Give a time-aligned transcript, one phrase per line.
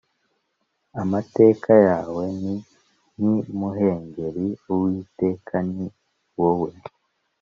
[1.01, 2.55] Amateka yawe ni
[3.15, 5.85] nk’imuhengeri, uwiteka ni
[6.37, 6.69] wowe